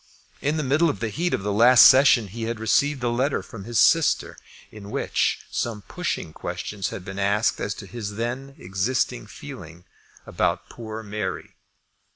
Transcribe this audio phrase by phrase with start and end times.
[0.41, 3.43] In the middle of the heat of the last session he had received a letter
[3.43, 4.35] from his sister,
[4.71, 9.85] in which some pushing question had been asked as to his then existing feeling
[10.25, 11.53] about poor Mary.